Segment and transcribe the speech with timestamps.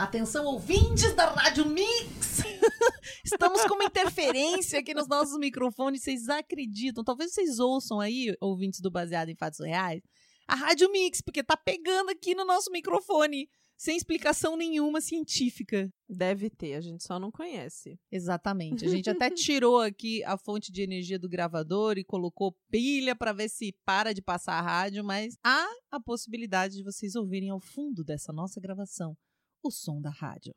[0.00, 2.38] Atenção, ouvintes da Rádio Mix!
[3.22, 7.04] Estamos com uma interferência aqui nos nossos microfones, vocês acreditam?
[7.04, 10.00] Talvez vocês ouçam aí, ouvintes do Baseado em Fatos Reais,
[10.48, 15.92] a Rádio Mix, porque tá pegando aqui no nosso microfone, sem explicação nenhuma científica.
[16.08, 18.00] Deve ter, a gente só não conhece.
[18.10, 18.86] Exatamente.
[18.86, 23.34] A gente até tirou aqui a fonte de energia do gravador e colocou pilha para
[23.34, 27.60] ver se para de passar a rádio, mas há a possibilidade de vocês ouvirem ao
[27.60, 29.14] fundo dessa nossa gravação
[29.62, 30.54] o som da rádio.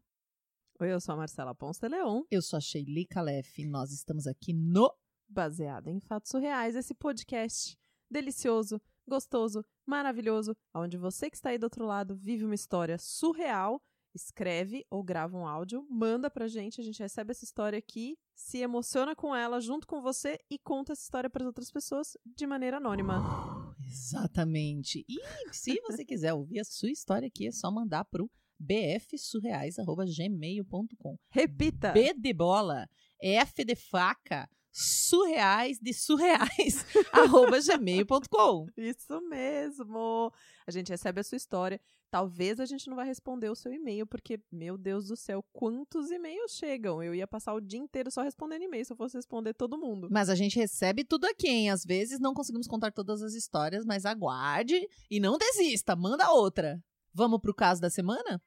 [0.80, 2.24] Oi, eu sou a Marcela Ponce de Leon.
[2.32, 4.92] Eu sou a Sheili Calef e nós estamos aqui no
[5.28, 7.78] Baseado em Fatos Surreais, esse podcast
[8.10, 13.82] delicioso, gostoso, maravilhoso, onde você que está aí do outro lado vive uma história surreal,
[14.14, 18.60] escreve ou grava um áudio, manda pra gente, a gente recebe essa história aqui, se
[18.60, 22.78] emociona com ela junto com você e conta essa história para outras pessoas de maneira
[22.78, 23.76] anônima.
[23.86, 25.04] Exatamente.
[25.10, 25.20] E
[25.52, 28.30] se você quiser ouvir a sua história aqui, é só mandar pro
[28.60, 31.18] bfsurreais@gmail.com.
[31.30, 31.92] Repita.
[31.92, 32.90] B de bola,
[33.22, 38.66] F de faca, surreais de surreais, arroba gmail.com.
[38.76, 40.34] Isso mesmo.
[40.66, 41.80] A gente recebe a sua história.
[42.10, 46.12] Talvez a gente não vai responder o seu e-mail, porque, meu Deus do céu, quantos
[46.12, 47.02] e-mails chegam?
[47.02, 50.10] Eu ia passar o dia inteiro só respondendo e-mail se eu fosse responder todo mundo.
[50.12, 51.72] Mas a gente recebe tudo aqui, hein?
[51.72, 56.80] Às vezes não conseguimos contar todas as histórias, mas aguarde e não desista, manda outra.
[57.14, 58.42] Vamos pro caso da semana?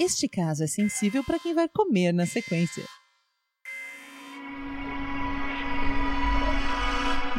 [0.00, 2.84] Este caso é sensível para quem vai comer na sequência.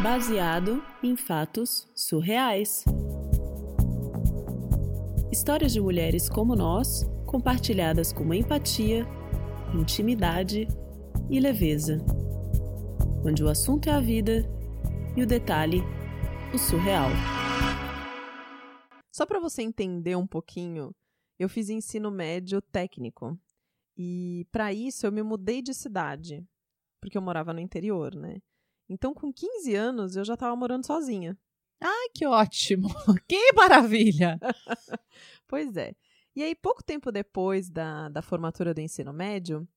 [0.01, 2.85] Baseado em fatos surreais.
[5.31, 9.05] Histórias de mulheres como nós, compartilhadas com empatia,
[9.73, 10.67] intimidade
[11.29, 11.97] e leveza.
[13.25, 14.49] Onde o assunto é a vida
[15.15, 15.83] e o detalhe,
[16.53, 17.09] o surreal.
[19.21, 20.95] Só para você entender um pouquinho,
[21.37, 23.39] eu fiz ensino médio técnico.
[23.95, 26.43] E para isso eu me mudei de cidade,
[26.99, 28.41] porque eu morava no interior, né?
[28.89, 31.37] Então, com 15 anos, eu já estava morando sozinha.
[31.79, 32.87] Ai, que ótimo!
[33.29, 34.39] Que maravilha!
[35.47, 35.95] pois é.
[36.35, 39.67] E aí, pouco tempo depois da, da formatura do ensino médio,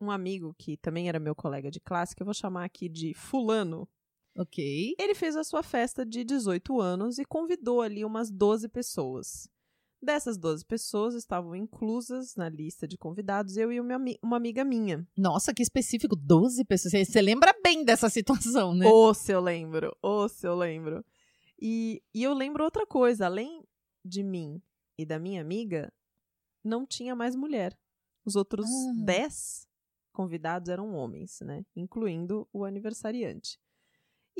[0.00, 3.14] um amigo que também era meu colega de classe, que eu vou chamar aqui de
[3.14, 3.88] Fulano,
[4.36, 4.94] Ok.
[4.98, 9.48] ele fez a sua festa de 18 anos e convidou ali umas 12 pessoas.
[10.02, 15.06] Dessas 12 pessoas estavam inclusas na lista de convidados eu e uma, uma amiga minha.
[15.14, 16.16] Nossa, que específico.
[16.16, 17.06] 12 pessoas.
[17.06, 18.86] Você- lembra bem dessa situação, né?
[18.86, 21.04] Ô, se eu lembro, ô, se eu lembro.
[21.60, 23.62] E, e eu lembro outra coisa, além
[24.02, 24.62] de mim
[24.96, 25.92] e da minha amiga,
[26.64, 27.76] não tinha mais mulher.
[28.24, 29.04] Os outros Ah.
[29.04, 29.66] 10
[30.12, 31.62] convidados eram homens, né?
[31.76, 33.58] Incluindo o aniversariante.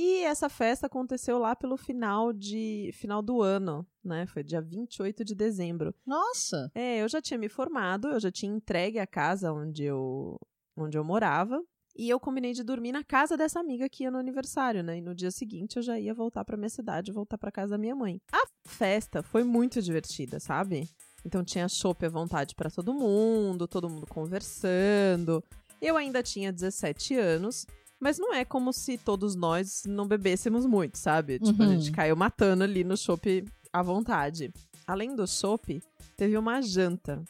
[0.02, 4.24] E essa festa aconteceu lá pelo final de final do ano, né?
[4.24, 5.94] Foi dia 28 de dezembro.
[6.06, 6.72] Nossa!
[6.74, 10.40] É, eu já tinha me formado, eu já tinha entregue a casa onde eu,
[10.74, 11.62] onde eu morava.
[11.94, 14.96] E eu combinei de dormir na casa dessa amiga que ia no aniversário, né?
[14.96, 17.78] E no dia seguinte eu já ia voltar pra minha cidade, voltar pra casa da
[17.78, 18.22] minha mãe.
[18.32, 20.88] A festa foi muito divertida, sabe?
[21.26, 25.44] Então tinha chopp à vontade pra todo mundo, todo mundo conversando.
[25.78, 27.66] Eu ainda tinha 17 anos,
[28.00, 31.38] mas não é como se todos nós não bebêssemos muito, sabe?
[31.38, 31.72] Tipo, a Uhum.
[31.78, 34.52] gente caiu matando ali no chopp à vontade.
[34.86, 35.80] Além do chopp,
[36.16, 37.22] teve uma janta.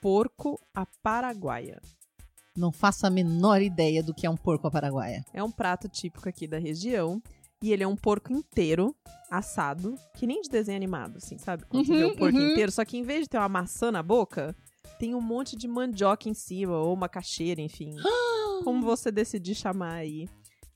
[0.00, 1.80] Porco à paraguaia.
[2.56, 5.24] Não faço a menor ideia do que é um porco à paraguaia.
[5.32, 7.22] É um prato típico aqui da região.
[7.62, 8.92] E ele é um porco inteiro,
[9.30, 11.64] assado, que nem de desenho animado, assim, sabe?
[11.66, 12.50] Quando você vê Uhum, o porco uhum.
[12.50, 14.52] inteiro, só que em vez de ter uma maçã na boca,
[14.98, 17.94] tem um monte de mandioca em cima, ou macaxeira, enfim.
[18.62, 20.28] Como você decidir chamar aí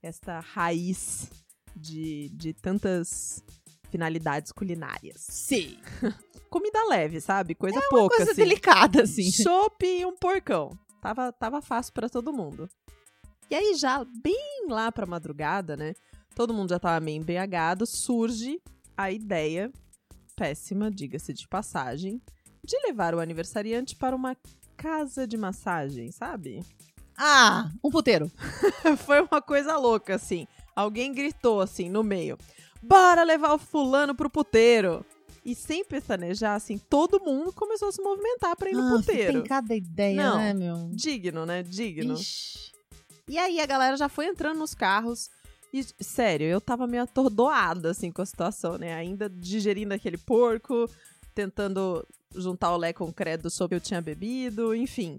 [0.02, 1.30] esta raiz
[1.74, 3.42] de, de tantas
[3.90, 5.26] finalidades culinárias.
[5.28, 5.78] Sim.
[6.50, 7.54] Comida leve, sabe?
[7.54, 8.42] Coisa pouca, É Coisa assim.
[8.42, 9.30] delicada, assim.
[9.30, 10.70] Chopp e um porcão.
[11.00, 12.68] Tava, tava fácil pra todo mundo.
[13.50, 15.94] E aí, já bem lá pra madrugada, né?
[16.34, 17.86] Todo mundo já tava meio embriagado.
[17.86, 18.60] Surge
[18.96, 19.70] a ideia,
[20.34, 22.20] péssima, diga-se de passagem,
[22.64, 24.36] de levar o aniversariante para uma
[24.76, 26.60] casa de massagem, sabe?
[27.18, 28.30] Ah, um puteiro.
[29.06, 30.46] Foi uma coisa louca, assim.
[30.74, 32.36] Alguém gritou assim no meio:
[32.82, 35.04] Bora levar o fulano pro puteiro!
[35.44, 39.32] E sem pestanejar, assim, todo mundo começou a se movimentar pra ir no Ah, puteiro.
[39.34, 40.36] Tem cada ideia, Não.
[40.38, 40.90] né, meu?
[40.92, 41.62] Digno, né?
[41.62, 42.14] Digno.
[42.14, 42.72] Ixi.
[43.28, 45.30] E aí a galera já foi entrando nos carros.
[45.72, 48.94] E, sério, eu tava meio atordoada, assim, com a situação, né?
[48.94, 50.90] Ainda digerindo aquele porco,
[51.32, 52.04] tentando
[52.34, 55.16] juntar o lé com o credo sobre o que eu tinha bebido, enfim.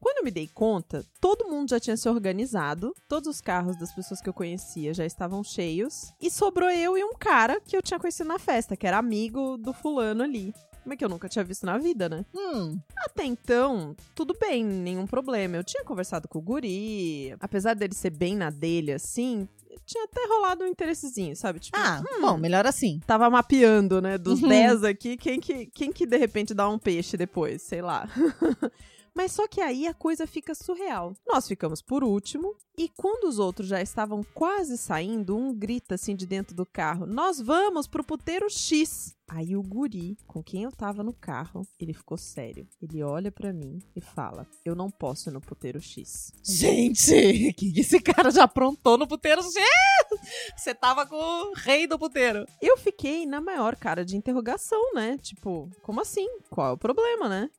[0.00, 3.92] Quando eu me dei conta, todo mundo já tinha se organizado, todos os carros das
[3.92, 7.82] pessoas que eu conhecia já estavam cheios, e sobrou eu e um cara que eu
[7.82, 10.54] tinha conhecido na festa, que era amigo do fulano ali.
[10.82, 12.24] Como é que eu nunca tinha visto na vida, né?
[12.34, 15.56] Hum, Até então, tudo bem, nenhum problema.
[15.56, 19.46] Eu tinha conversado com o guri, apesar dele ser bem na dele, assim,
[19.84, 21.58] tinha até rolado um interessezinho, sabe?
[21.60, 23.00] Tipo, ah, bom, melhor assim.
[23.06, 24.16] tava mapeando, né?
[24.16, 24.48] Dos Uhum.
[24.48, 28.08] 10 aqui, quem que, quem que de repente dá um peixe depois, sei lá.
[29.18, 31.12] Mas só que aí a coisa fica surreal.
[31.26, 36.14] Nós ficamos por último, e quando os outros já estavam quase saindo, um grita assim
[36.14, 39.16] de dentro do carro: Nós vamos pro puteiro X.
[39.26, 42.66] Aí o guri, com quem eu tava no carro, ele ficou sério.
[42.80, 46.32] Ele olha pra mim e fala: Eu não posso ir no puteiro X.
[46.44, 49.42] Gente, que esse cara já aprontou no puteiro?
[49.42, 52.46] Gente, Você tava com o rei do puteiro.
[52.62, 55.18] Eu fiquei na maior cara de interrogação, né?
[55.18, 56.28] Tipo, como assim?
[56.48, 57.50] Qual é o problema, né?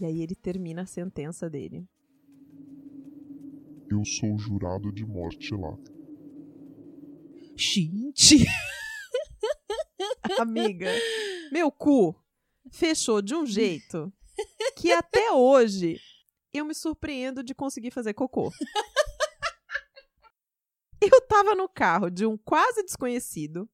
[0.00, 1.84] E aí ele termina a sentença dele.
[3.90, 5.76] Eu sou jurado de morte lá.
[7.56, 8.46] Gente,
[10.38, 10.86] Amiga,
[11.50, 12.14] meu cu
[12.70, 14.12] fechou de um jeito
[14.76, 15.98] que até hoje
[16.52, 18.52] eu me surpreendo de conseguir fazer cocô.
[21.00, 23.68] Eu tava no carro de um quase desconhecido,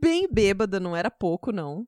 [0.00, 1.86] bem bêbada, não era pouco, não.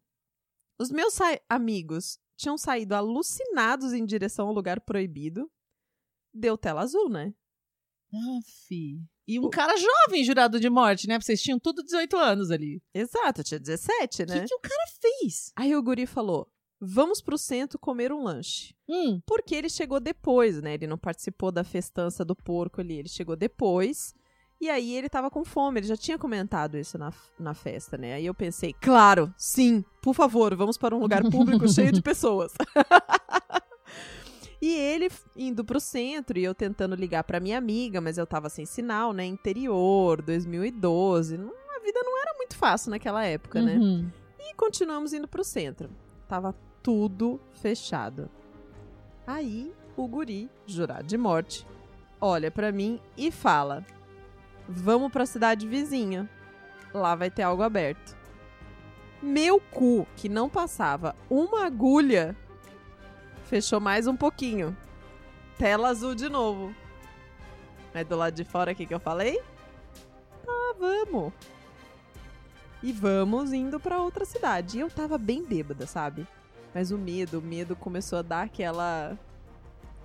[0.79, 1.17] Os meus
[1.49, 5.51] amigos tinham saído alucinados em direção ao lugar proibido.
[6.33, 7.33] Deu tela azul, né?
[8.13, 9.01] Aff.
[9.27, 11.19] E um cara jovem jurado de morte, né?
[11.19, 12.83] Vocês tinham tudo 18 anos ali.
[12.93, 14.41] Exato, tinha 17, O né?
[14.41, 15.53] que, que o cara fez?
[15.57, 16.49] Aí o guri falou:
[16.81, 18.75] vamos pro centro comer um lanche.
[18.89, 20.75] Hum, Porque ele chegou depois, né?
[20.75, 24.15] Ele não participou da festança do porco ali, ele chegou depois.
[24.65, 28.15] E aí ele tava com fome, ele já tinha comentado isso na, na festa, né?
[28.15, 32.51] Aí eu pensei, claro, sim, por favor, vamos para um lugar público cheio de pessoas.
[34.63, 38.49] e ele indo pro centro e eu tentando ligar pra minha amiga, mas eu tava
[38.49, 39.27] sem sinal, né?
[39.27, 41.37] Interior, 2012.
[41.37, 43.77] não- a vida não era muito fácil naquela época, né?
[43.77, 44.09] uhum.
[44.41, 45.91] E continuamos indo pro centro.
[46.27, 48.31] Tava tudo fechado.
[49.27, 51.67] Aí o guri, jurado de morte,
[52.19, 53.85] olha pra mim e fala:
[54.69, 56.29] Vamos pra cidade vizinha.
[56.93, 58.17] Lá vai ter algo aberto.
[59.23, 62.37] Meu cu, que não passava uma agulha,
[63.47, 64.77] fechou mais um pouquinho.
[65.59, 66.75] Tela azul de novo.
[67.95, 69.41] Mas do lado de fora, o que, eu falei?
[70.47, 71.33] Ah, vamos.
[72.83, 74.77] E vamos indo pra outra cidade.
[74.77, 76.27] E eu tava bem bêbada, sabe?
[76.75, 79.17] Mas o medo, o medo começou a dar aquela.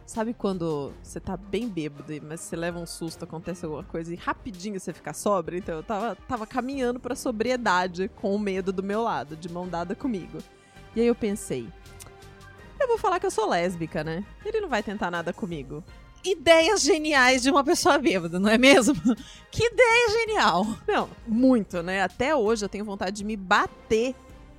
[0.09, 4.17] Sabe quando você tá bem bêbado, mas você leva um susto, acontece alguma coisa e
[4.17, 5.59] rapidinho você fica sóbrio?
[5.59, 9.67] Então eu tava, tava caminhando pra sobriedade com o medo do meu lado, de mão
[9.67, 10.39] dada comigo.
[10.95, 11.69] E aí eu pensei.
[12.79, 14.25] Eu vou falar que eu sou lésbica, né?
[14.44, 15.83] Ele não vai tentar nada comigo.
[16.25, 18.95] Ideias geniais de uma pessoa bêbada, não é mesmo?
[19.51, 20.65] Que ideia genial.
[20.88, 22.01] Não, muito, né?
[22.01, 24.15] Até hoje eu tenho vontade de me bater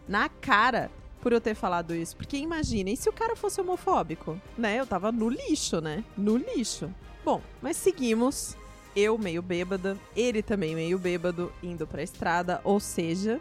[0.06, 2.16] na cara por eu ter falado isso.
[2.16, 4.40] Porque e se o cara fosse homofóbico?
[4.56, 4.76] Né?
[4.76, 6.04] Eu tava no lixo, né?
[6.16, 6.92] No lixo.
[7.24, 8.56] Bom, mas seguimos.
[8.96, 13.40] Eu meio bêbada, ele também meio bêbado, indo pra estrada, ou seja,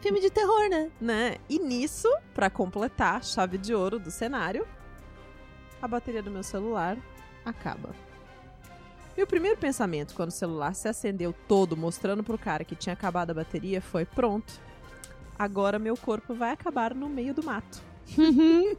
[0.00, 0.90] Filme de terror, né?
[1.00, 1.36] né?
[1.48, 4.66] E nisso, pra completar, chave de ouro do cenário,
[5.80, 6.96] a bateria do meu celular
[7.44, 7.90] acaba.
[9.16, 13.30] Meu primeiro pensamento quando o celular se acendeu todo, mostrando pro cara que tinha acabado
[13.30, 14.60] a bateria, foi: pronto.
[15.38, 17.80] Agora meu corpo vai acabar no meio do mato.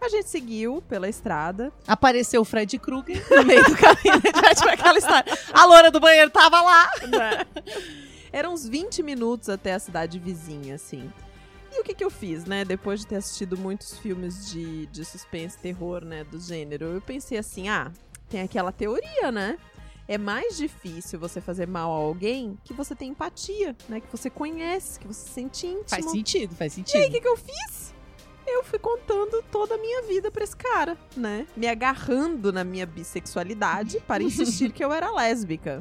[0.00, 1.70] A gente seguiu pela estrada.
[1.86, 4.16] Apareceu o Fred Krueger no meio do caminho.
[4.42, 4.54] né?
[4.54, 5.38] Tipo aquela história.
[5.52, 6.90] A loura do banheiro tava lá.
[7.06, 7.46] né?
[8.32, 11.12] Eram uns 20 minutos até a cidade vizinha, assim.
[11.72, 12.64] E o que, que eu fiz, né?
[12.64, 16.24] Depois de ter assistido muitos filmes de, de suspense terror, né?
[16.24, 17.92] Do gênero, eu pensei assim: ah,
[18.28, 19.58] tem aquela teoria, né?
[20.10, 24.00] É mais difícil você fazer mal a alguém que você tem empatia, né?
[24.00, 25.88] Que você conhece, que você se sente íntimo.
[25.88, 27.12] Faz sentido, faz E aí, o sentido.
[27.12, 27.94] que, que eu fiz?
[28.44, 31.46] Eu fui contando toda a minha vida pra esse cara, né?
[31.56, 35.80] Me agarrando na minha bissexualidade para insistir que eu era lésbica.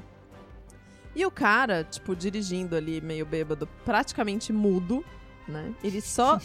[1.16, 5.04] E o cara, tipo, dirigindo ali, meio bêbado, praticamente mudo,
[5.50, 5.74] né?
[5.84, 6.40] Ele só.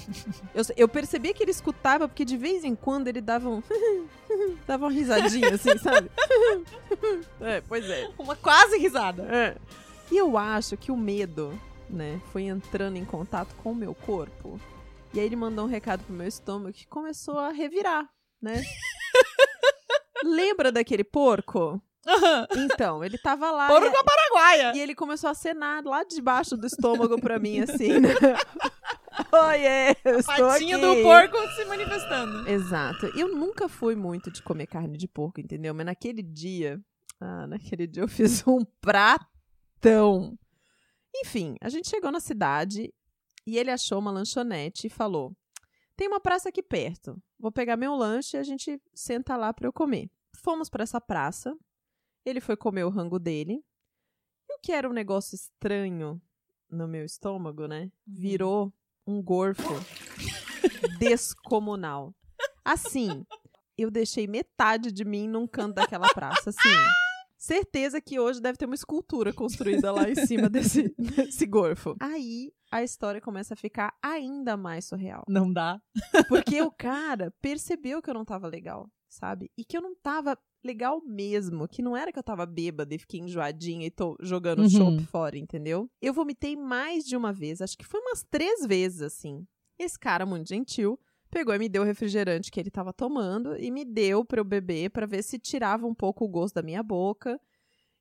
[0.54, 3.62] eu, eu percebia que ele escutava, porque de vez em quando ele dava um.
[4.66, 6.10] dava uma risadinha, assim, sabe?
[7.40, 8.10] é, pois é.
[8.18, 9.22] Uma quase risada.
[9.24, 9.56] É.
[10.10, 11.58] E eu acho que o medo,
[11.88, 14.58] né, foi entrando em contato com o meu corpo.
[15.12, 18.08] E aí ele mandou um recado pro meu estômago que começou a revirar,
[18.42, 18.62] né?
[20.24, 21.80] Lembra daquele porco?
[22.56, 23.68] Então, ele tava lá.
[23.68, 24.72] Porco e, paraguaia.
[24.76, 28.10] e ele começou a acenar lá debaixo do estômago pra mim, assim, né?
[29.32, 30.86] Oiê, eu estou Patinha aqui.
[30.86, 32.48] do porco se manifestando.
[32.48, 33.06] Exato.
[33.16, 35.74] Eu nunca fui muito de comer carne de porco, entendeu?
[35.74, 36.80] Mas naquele dia,
[37.20, 40.36] ah, naquele dia eu fiz um pratão.
[41.16, 42.92] Enfim, a gente chegou na cidade
[43.46, 45.36] E ele achou uma lanchonete e falou:
[45.96, 47.20] Tem uma praça aqui perto.
[47.38, 50.10] Vou pegar meu lanche e a gente senta lá para eu comer.
[50.36, 51.56] Fomos para essa praça.
[52.24, 53.62] Ele foi comer o rango dele.
[54.48, 56.20] E o que era um negócio estranho
[56.70, 57.92] no meu estômago, né?
[58.06, 58.72] Virou
[59.06, 59.74] um gorfo
[60.98, 62.14] descomunal.
[62.64, 63.24] Assim,
[63.76, 66.68] eu deixei metade de mim num canto daquela praça, assim.
[67.36, 71.94] Certeza que hoje deve ter uma escultura construída lá em cima desse, desse gorfo.
[72.00, 75.24] Aí a história começa a ficar ainda mais surreal.
[75.28, 75.78] Não dá.
[76.26, 79.50] Porque o cara percebeu que eu não tava legal, sabe?
[79.58, 81.68] E que eu não tava legal mesmo.
[81.68, 84.68] Que não era que eu tava bêbada e fiquei enjoadinha e tô jogando Uhum.
[84.68, 85.88] chopp fora, entendeu?
[86.00, 89.46] Eu vomitei mais de uma vez, acho que foi umas três vezes assim.
[89.78, 90.98] Esse cara, muito gentil,
[91.30, 94.44] pegou e me deu o refrigerante que ele tava tomando e me deu pra eu
[94.44, 97.40] beber pra ver se tirava um pouco o gosto da minha boca.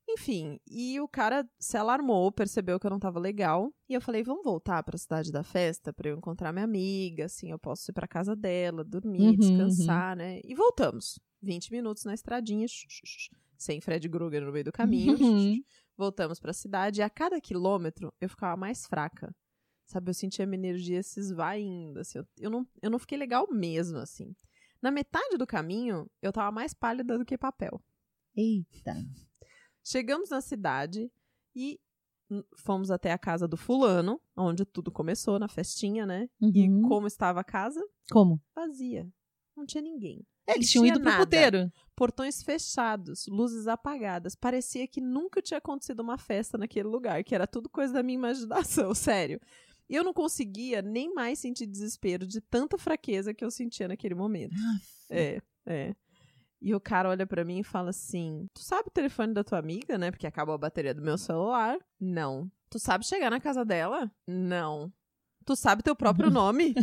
[0.08, 3.72] Enfim, e o cara se alarmou, percebeu que eu não tava legal.
[3.88, 7.50] E eu falei, vamos voltar pra cidade da festa pra eu encontrar minha amiga, assim,
[7.50, 10.40] eu posso ir pra casa dela, dormir, Uhum, descansar, né?
[10.44, 11.18] E voltamos.
[11.44, 12.66] 20 minutos na estradinha,
[13.56, 15.16] sem Fred Krueger no meio do caminho.
[15.18, 15.62] Uhum.
[15.96, 19.34] Voltamos pra cidade e a cada quilômetro eu ficava mais fraca.
[19.86, 22.18] Sabe, eu sentia minha energia se esvaindo, assim.
[22.18, 24.34] Eu, eu, não, eu não fiquei legal mesmo, assim.
[24.82, 27.82] Na metade do caminho, eu tava mais pálida do que papel.
[28.36, 28.94] Eita.
[29.84, 31.10] Chegamos na cidade
[31.54, 31.78] e
[32.56, 36.28] fomos até a casa do fulano, onde tudo começou, na festinha, né?
[36.40, 36.88] E Uhum.
[36.88, 37.80] como estava a casa?
[38.10, 38.42] Como?
[38.54, 39.06] Vazia.
[39.56, 40.26] Não tinha ninguém.
[40.46, 41.24] Eles Não tinham tinha ido pro nada.
[41.24, 41.72] puteiro.
[41.96, 44.34] Portões fechados, luzes apagadas.
[44.34, 48.16] Parecia que nunca tinha acontecido uma festa naquele lugar, que era tudo coisa da minha
[48.18, 49.40] imaginação, sério.
[49.88, 54.14] E eu não conseguia nem mais sentir desespero de tanta fraqueza que eu sentia naquele
[54.14, 54.54] momento.
[55.10, 55.94] É, é.
[56.60, 59.58] E o cara olha pra mim e fala assim: Tu sabe o telefone da tua
[59.58, 60.10] amiga, né?
[60.10, 61.78] Porque acabou a bateria do meu celular?
[62.00, 62.50] Não.
[62.70, 64.10] Tu sabe chegar na casa dela?
[64.26, 64.90] Não.
[65.44, 66.74] Tu sabe teu próprio nome?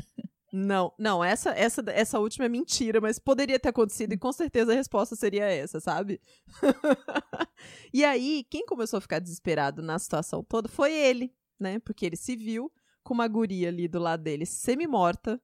[0.53, 4.73] Não, não, essa, essa, essa última é mentira, mas poderia ter acontecido e com certeza
[4.73, 6.19] a resposta seria essa, sabe?
[7.93, 11.79] e aí, quem começou a ficar desesperado na situação toda foi ele, né?
[11.79, 12.69] Porque ele se viu
[13.01, 15.41] com uma guria ali do lado dele, semi-morta,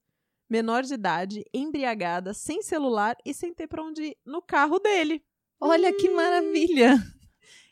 [0.50, 5.24] menor de idade, embriagada, sem celular e sem ter pra onde ir no carro dele.
[5.60, 6.96] Olha que maravilha.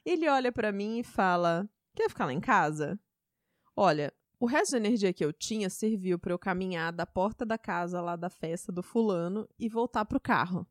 [0.06, 2.98] Ele olha pra mim e fala: Quer ficar lá em casa?
[3.76, 7.58] Olha, o resto da energia que eu tinha serviu pra eu caminhar da porta da
[7.58, 10.68] casa lá da festa do fulano e voltar pro carro.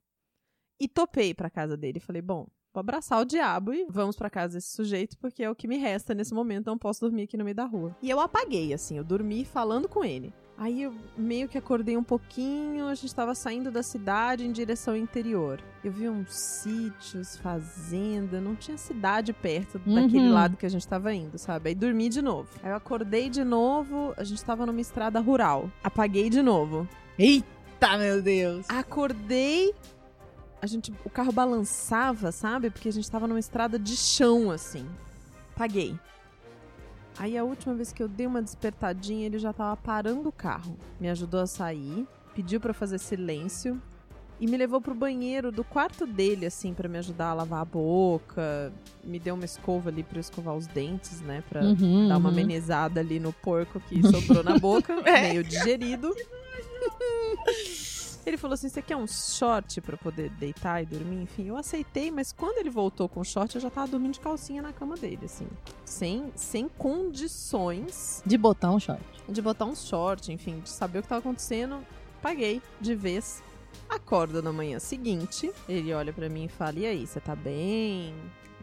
[0.79, 2.01] E topei pra casa dele.
[2.01, 5.55] Falei: Bom, vou abraçar o diabo e vamos pra casa desse sujeito porque é o
[5.55, 6.67] que me resta nesse momento.
[6.67, 7.97] Não posso dormir aqui no meio da rua.
[8.03, 10.33] E eu apaguei, assim, eu dormi falando com ele.
[10.57, 14.95] Aí eu meio que acordei um pouquinho, a gente tava saindo da cidade em direção
[14.95, 15.61] ao interior.
[15.83, 20.33] Eu vi uns sítios, fazenda, não tinha cidade perto daquele Uhum.
[20.33, 21.71] lado que a gente tava indo, sabe?
[21.71, 22.49] Aí dormi de novo.
[22.63, 25.69] Aí eu acordei de novo, a gente tava numa estrada rural.
[25.83, 26.89] Apaguei de novo.
[27.19, 28.65] Eita, meu Deus.
[28.69, 29.75] Acordei,
[30.63, 32.71] a gente, o carro balançava, sabe?
[32.71, 34.87] Porque a gente tava numa estrada de chão, assim.
[35.57, 35.99] Paguei.
[37.19, 40.77] Aí a última vez que eu dei uma despertadinha, ele já tava parando o carro.
[41.01, 43.81] Me ajudou a sair, pediu pra eu fazer silêncio
[44.41, 47.65] e me levou pro banheiro do quarto dele, assim, pra me ajudar a lavar a
[47.65, 48.73] boca.
[49.05, 51.43] Me deu uma escova ali pra eu escovar os dentes, né?
[51.49, 52.35] Pra Uhum, dar uma uhum.
[52.35, 56.13] amenizada ali no porco que sobrou na boca, meio digerido.
[58.27, 61.23] Ele falou assim: você quer um short pra poder deitar e dormir?
[61.23, 64.21] Enfim, eu aceitei, mas quando ele voltou com o short, eu já tava dormindo de
[64.21, 65.47] calcinha na cama dele, assim.
[65.85, 69.03] Sem, sem condições De botar um short.
[69.29, 71.85] de botar um short, enfim, de saber o que tava acontecendo.
[72.23, 73.43] Paguei de vez.
[73.89, 78.15] Acordo na manhã seguinte, ele olha pra mim e fala: E aí, você tá bem?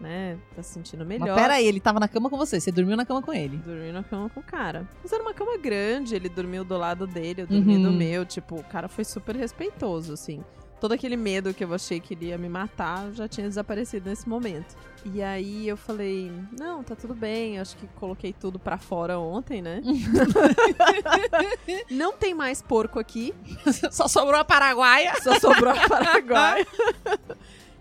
[0.02, 0.38] Né?
[0.56, 1.28] Tá se sentindo melhor?
[1.30, 2.60] Mas pera aí, ele tava na cama com você.
[2.60, 3.58] Você dormiu na cama com ele.
[3.58, 4.88] Dormi na cama com o cara.
[5.04, 7.84] Mas era uma cama grande, ele dormiu do lado dele, eu dormi Uhum.
[7.84, 8.26] no meu.
[8.26, 10.44] Tipo, o cara foi super respeitoso, assim.
[10.80, 14.28] Todo aquele medo que eu achei que ele ia me matar já tinha desaparecido nesse
[14.28, 14.76] momento.
[15.14, 19.62] E aí eu falei: Não, tá tudo bem, acho que coloquei tudo pra fora ontem,
[19.62, 19.80] né?
[21.90, 23.32] Não tem mais porco aqui,
[23.92, 25.14] Só sobrou a paraguaia.
[25.22, 26.66] só sobrou a Paraguai.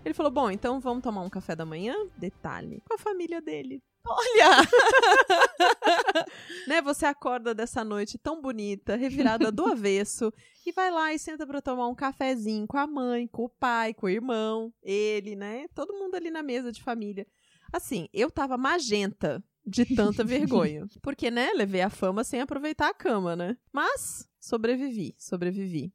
[0.03, 1.95] Ele falou: Bom, então vamos tomar um café da manhã?
[2.17, 3.81] Detalhe: com a família dele.
[4.05, 4.57] Olha!
[6.67, 6.81] né?
[6.81, 10.33] Você acorda dessa noite tão bonita, revirada do avesso,
[10.65, 13.93] e vai lá e senta pra tomar um cafezinho com a mãe, com o pai,
[13.93, 15.67] com o irmão, ele, né?
[15.75, 17.27] Todo mundo ali na mesa de família.
[17.71, 20.87] Assim, eu tava magenta de tanta vergonha.
[21.01, 23.57] Porque, né, levei a fama sem aproveitar a cama, né?
[23.71, 25.93] Mas sobrevivi, sobrevivi.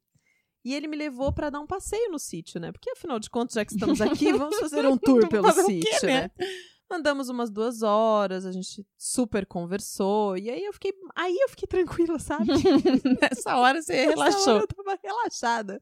[0.67, 2.73] E ele me levou pra dar um passeio no sítio, né?
[2.73, 5.67] Porque afinal de contas, já que estamos aqui, vamos fazer um tour pelo Fazer o
[5.67, 6.29] quê, sítio, né?
[6.37, 6.47] né?
[6.91, 10.37] Andamos umas duas horas, a gente super conversou.
[10.37, 10.93] E aí eu fiquei.
[11.15, 12.47] Aí eu fiquei tranquila, sabe?
[13.21, 14.55] Nessa hora você Nessa relaxou.
[14.55, 15.81] hora eu tava relaxada.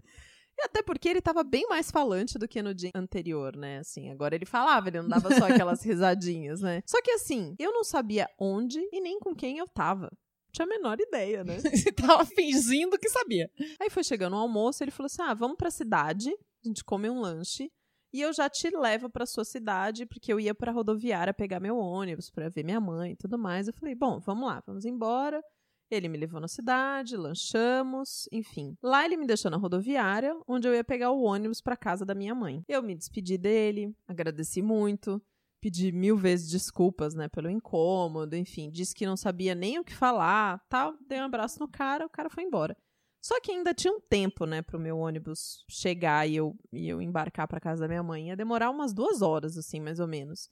[0.56, 3.80] E até porque ele tava bem mais falante do que no dia anterior, né?
[3.80, 6.84] Assim, agora ele falava, ele não dava só aquelas risadinhas, né?
[6.86, 10.12] Só que assim, eu não sabia onde e nem com quem eu tava.
[10.56, 11.58] Tinha a menor ideia, né?
[11.60, 13.52] Você tava fingindo que sabia.
[13.78, 17.10] Aí foi chegando o almoço, ele falou assim: ah, vamos pra cidade, a gente come
[17.10, 17.70] um lanche.
[18.14, 21.78] E eu já te levo pra sua cidade, porque eu ia pra rodoviária pegar meu
[21.78, 23.68] ônibus pra ver minha mãe e tudo mais.
[23.68, 25.44] Eu falei, bom, vamos lá, vamos embora.
[25.92, 28.78] Ele me levou na cidade, lanchamos, enfim.
[28.82, 32.16] Lá ele me deixou na rodoviária, onde eu ia pegar o ônibus pra casa da
[32.16, 32.64] minha mãe.
[32.70, 35.22] Eu me despedi dele, agradeci muito,
[35.66, 39.96] pedi mil vezes desculpas, né, pelo incômodo, enfim, disse que não sabia nem o que
[39.96, 42.78] falar, tal, dei um abraço no cara, o cara foi embora.
[43.20, 47.02] Só que ainda tinha um tempo, né, pro meu ônibus chegar e eu, e eu
[47.02, 48.28] embarcar pra casa da minha mãe.
[48.28, 50.52] Ia demorar umas duas horas, assim, mais ou menos.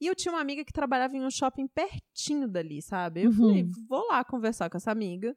[0.00, 3.24] E eu tinha uma amiga que trabalhava em um shopping pertinho dali, sabe?
[3.24, 3.36] Eu Uhum.
[3.36, 5.36] falei, vou lá conversar com essa amiga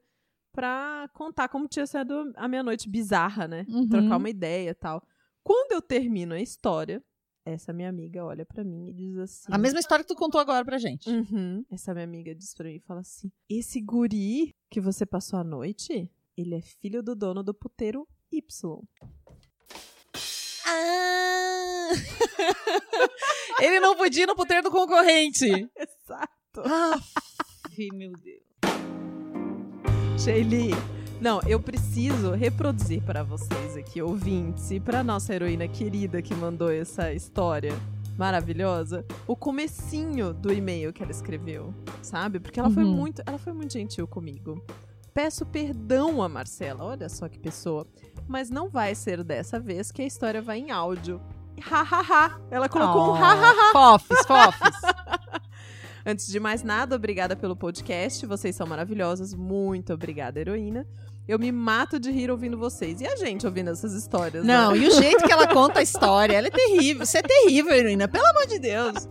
[0.54, 3.66] pra contar como tinha sido a minha noite bizarra, né?
[3.68, 3.90] Uhum.
[3.90, 5.06] Trocar uma ideia e tal.
[5.44, 7.04] Quando eu termino a história,
[7.52, 9.52] essa minha amiga olha pra mim e diz assim...
[9.52, 11.10] A mesma história que tu contou agora pra gente.
[11.10, 11.66] Uhum.
[11.72, 15.44] Essa minha amiga diz pra mim e fala assim: Esse guri que você passou a
[15.44, 18.82] noite, ele é filho do dono do puteiro Y.
[20.66, 21.90] Ah!
[23.62, 25.46] Ele não podia ir no puteiro do concorrente.
[25.76, 26.62] Exato.
[26.66, 27.00] Ah,
[27.94, 28.44] meu Deus.
[30.22, 30.72] Shelly.
[31.20, 36.72] Não, eu preciso reproduzir para vocês aqui, ouvintes, e pra nossa heroína querida que mandou
[36.72, 37.74] essa história
[38.18, 42.40] maravilhosa, o comecinho do e-mail que ela escreveu, sabe?
[42.40, 42.92] Porque ela foi Uhum.
[42.96, 44.64] muito, ela foi muito gentil comigo.
[45.14, 47.86] Peço perdão a Marcela, olha só que pessoa,
[48.28, 51.20] mas não vai ser dessa vez que a história vai em áudio.
[51.72, 52.40] Ha ha ha.
[52.52, 53.72] Ela colocou um ha ha ha.
[53.72, 54.87] Fofes, fofes.
[56.10, 58.26] Antes de mais nada, obrigada pelo podcast.
[58.26, 59.34] Vocês são maravilhosas.
[59.34, 60.88] Muito obrigada, heroína.
[61.28, 63.02] Eu me mato de rir ouvindo vocês.
[63.02, 64.46] E a gente ouvindo essas histórias?
[64.46, 64.54] né?
[64.56, 67.06] Não, e o jeito que ela conta a história, ela é terrível.
[67.06, 68.08] Você é terrível, heroína.
[68.08, 69.10] Pelo amor de Deus.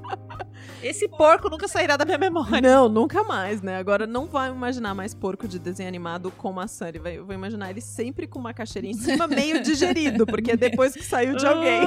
[0.82, 2.62] Esse porco nunca sairá da minha memória.
[2.62, 3.76] Não, nunca mais, né?
[3.76, 6.88] Agora não vai imaginar mais porco de desenho animado com maçã.
[6.88, 10.52] Ele vai, eu vou imaginar ele sempre com uma caixeirinha em cima, meio digerido, porque
[10.52, 11.82] é depois que saiu de alguém.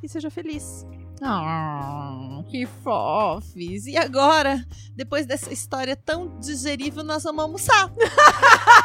[0.01, 0.85] e seja feliz.
[2.49, 3.85] Que fofes!
[3.87, 4.63] E agora,
[4.95, 7.91] depois dessa história tão digerível, nós vamos almoçar.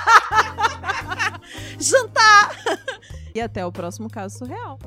[1.78, 2.56] Jantar!
[3.34, 4.78] E até o próximo caso surreal.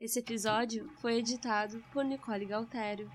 [0.00, 3.08] Esse episódio foi editado por Nicole Galtério.